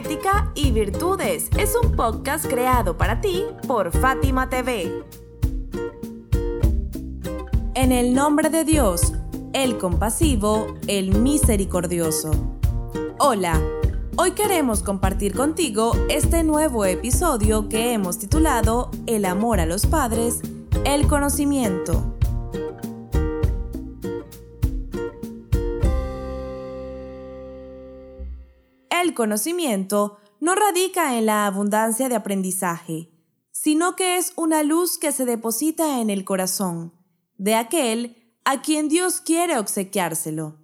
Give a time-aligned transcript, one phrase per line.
[0.00, 4.90] Ética y Virtudes es un podcast creado para ti por Fátima TV.
[7.74, 9.12] En el nombre de Dios,
[9.52, 12.30] el compasivo, el misericordioso.
[13.18, 13.60] Hola,
[14.16, 20.40] hoy queremos compartir contigo este nuevo episodio que hemos titulado El amor a los padres,
[20.86, 22.19] el conocimiento.
[29.02, 33.10] El conocimiento no radica en la abundancia de aprendizaje,
[33.50, 36.92] sino que es una luz que se deposita en el corazón
[37.38, 40.58] de aquel a quien Dios quiere obsequiárselo.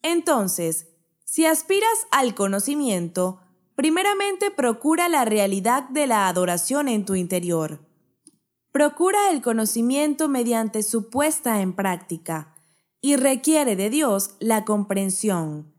[0.00, 0.88] Entonces,
[1.26, 3.40] si aspiras al conocimiento,
[3.74, 7.86] primeramente procura la realidad de la adoración en tu interior.
[8.72, 12.54] Procura el conocimiento mediante su puesta en práctica
[13.02, 15.74] y requiere de Dios la comprensión,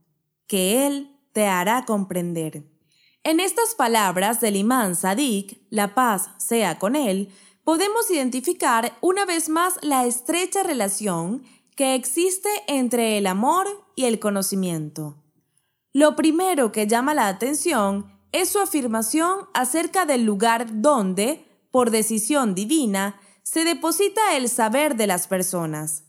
[0.45, 2.63] que Él te hará comprender.
[3.23, 7.31] En estas palabras del imán Sadik, la paz sea con él,
[7.63, 11.43] podemos identificar una vez más la estrecha relación
[11.75, 15.23] que existe entre el amor y el conocimiento.
[15.93, 22.55] Lo primero que llama la atención es su afirmación acerca del lugar donde, por decisión
[22.55, 26.06] divina, se deposita el saber de las personas.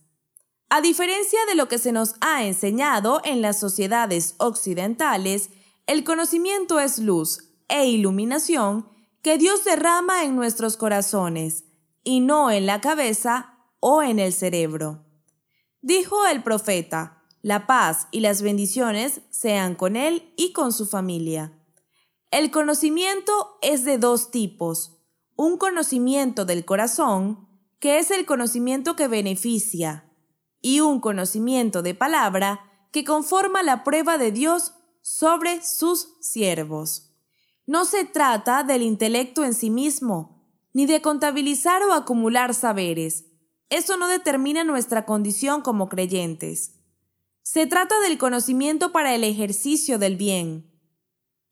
[0.71, 5.49] A diferencia de lo que se nos ha enseñado en las sociedades occidentales,
[5.87, 8.87] el conocimiento es luz e iluminación
[9.23, 11.65] que Dios derrama en nuestros corazones
[12.05, 15.07] y no en la cabeza o en el cerebro.
[15.81, 21.53] Dijo el profeta, la paz y las bendiciones sean con él y con su familia.
[22.31, 24.99] El conocimiento es de dos tipos.
[25.35, 30.08] Un conocimiento del corazón, que es el conocimiento que beneficia,
[30.61, 32.61] y un conocimiento de palabra
[32.93, 37.13] que conforma la prueba de Dios sobre sus siervos.
[37.67, 40.39] No se trata del intelecto en sí mismo,
[40.73, 43.27] ni de contabilizar o acumular saberes.
[43.69, 46.75] Eso no determina nuestra condición como creyentes.
[47.43, 50.71] Se trata del conocimiento para el ejercicio del bien.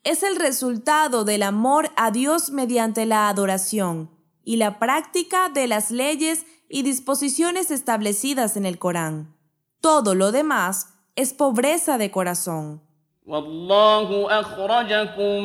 [0.05, 4.11] Es el resultado del amor a Dios mediante la adoración
[4.45, 9.36] y la práctica de las leyes y disposiciones establecidas en el Corán.
[9.82, 12.82] Todo lo demás es pobreza de corazón.
[13.28, 15.44] والله أخرجكم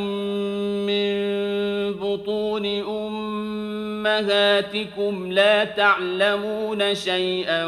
[0.86, 1.12] من
[1.92, 2.66] بطون
[4.06, 7.66] أمهاتكم لا تعلمون شيئا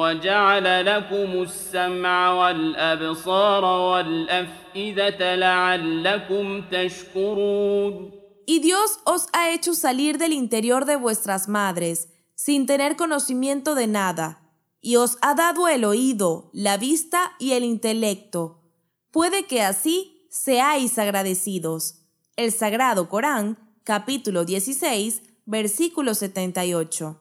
[0.00, 8.10] وجعل لكم السمع والأبصار والأفئدة لعلكم تشكرون
[8.46, 13.87] Y Dios os ha hecho salir del interior de vuestras madres sin tener conocimiento de
[13.87, 14.51] nada,
[14.81, 18.61] y os ha dado el oído, la vista y el intelecto.
[19.09, 22.03] Puede que así seáis agradecidos.
[22.35, 27.19] El Sagrado Corán, capítulo 16, versículo 78.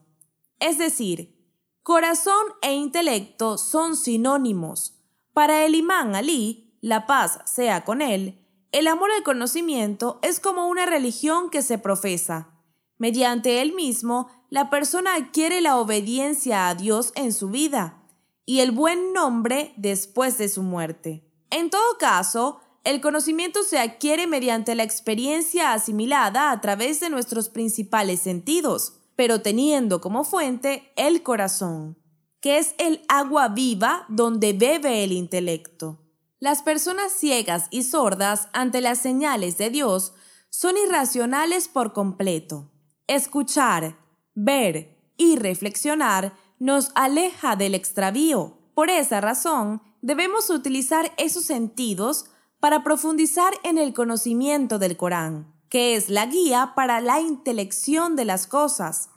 [0.59, 1.39] Es decir,
[1.83, 5.01] corazón e intelecto son sinónimos.
[5.33, 10.67] Para el imán Ali, la paz sea con él, el amor al conocimiento es como
[10.67, 12.61] una religión que se profesa.
[12.99, 18.05] Mediante él mismo, la persona adquiere la obediencia a Dios en su vida
[18.47, 21.29] y el buen nombre después de su muerte.
[21.51, 27.49] En todo caso, el conocimiento se adquiere mediante la experiencia asimilada a través de nuestros
[27.49, 31.99] principales sentidos, pero teniendo como fuente el corazón,
[32.41, 35.99] que es el agua viva donde bebe el intelecto.
[36.39, 40.15] Las personas ciegas y sordas ante las señales de Dios
[40.49, 42.71] son irracionales por completo.
[43.09, 44.04] Escuchar,
[44.35, 48.59] ver y reflexionar nos aleja del extravío.
[48.75, 52.27] Por esa razón, debemos utilizar esos sentidos
[52.61, 58.25] para profundizar en el conocimiento del Corán, que es la guía para la intelección de
[58.25, 59.11] las cosas.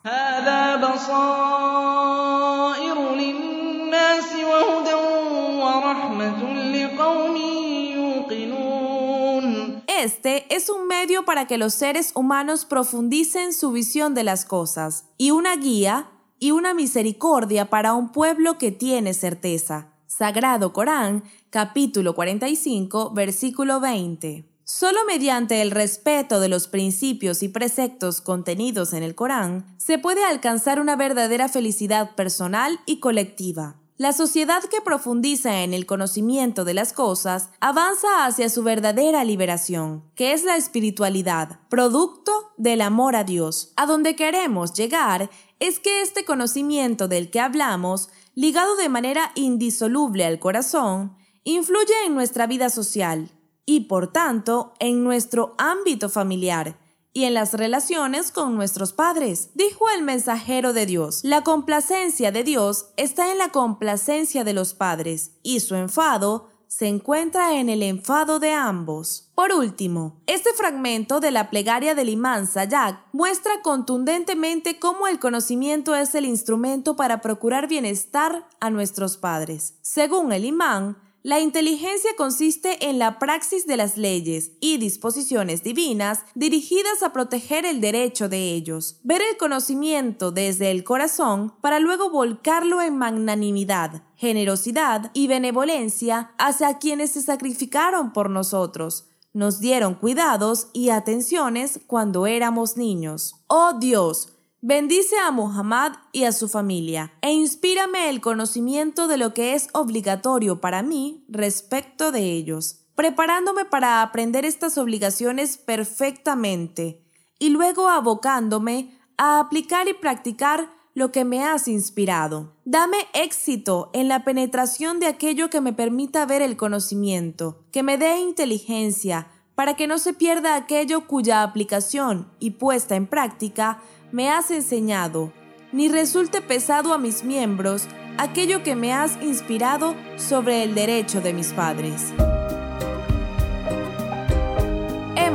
[9.99, 15.05] Este es un medio para que los seres humanos profundicen su visión de las cosas
[15.17, 19.93] y una guía y una misericordia para un pueblo que tiene certeza.
[20.05, 24.47] Sagrado Corán, capítulo 45, versículo 20.
[24.63, 30.23] Solo mediante el respeto de los principios y preceptos contenidos en el Corán se puede
[30.23, 33.77] alcanzar una verdadera felicidad personal y colectiva.
[33.99, 40.03] La sociedad que profundiza en el conocimiento de las cosas avanza hacia su verdadera liberación,
[40.13, 43.73] que es la espiritualidad, producto del amor a Dios.
[43.75, 50.25] A donde queremos llegar es que este conocimiento del que hablamos, ligado de manera indisoluble
[50.25, 53.31] al corazón, influye en nuestra vida social
[53.65, 56.77] y, por tanto, en nuestro ámbito familiar
[57.17, 59.49] y en las relaciones con nuestros padres.
[59.55, 64.75] Dijo el mensajero de Dios, la complacencia de Dios está en la complacencia de los
[64.75, 69.31] padres y su enfado se encuentra en el enfado de ambos.
[69.33, 75.95] Por último, este fragmento de la plegaria del imán Sayak muestra contundentemente cómo el conocimiento
[75.95, 79.73] es el instrumento para procurar bienestar a nuestros padres.
[79.81, 80.97] Según el imán,
[81.27, 87.65] la inteligencia consiste en la praxis de las leyes y disposiciones divinas dirigidas a proteger
[87.65, 94.03] el derecho de ellos, ver el conocimiento desde el corazón para luego volcarlo en magnanimidad,
[94.15, 102.25] generosidad y benevolencia hacia quienes se sacrificaron por nosotros, nos dieron cuidados y atenciones cuando
[102.25, 103.35] éramos niños.
[103.47, 109.31] Oh Dios, Bendice a Muhammad y a su familia e inspírame el conocimiento de lo
[109.35, 117.03] que es obligatorio para mí respecto de ellos, preparándome para aprender estas obligaciones perfectamente
[117.37, 122.55] y luego abocándome a aplicar y practicar lo que me has inspirado.
[122.65, 127.99] Dame éxito en la penetración de aquello que me permita ver el conocimiento, que me
[127.99, 129.27] dé inteligencia,
[129.57, 133.79] para que no se pierda aquello cuya aplicación y puesta en práctica
[134.11, 135.33] me has enseñado,
[135.71, 137.87] ni resulte pesado a mis miembros
[138.19, 142.13] aquello que me has inspirado sobre el derecho de mis padres.